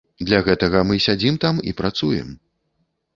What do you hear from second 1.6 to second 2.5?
і працуем.